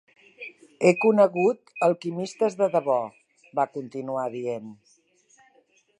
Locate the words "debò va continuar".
2.77-4.25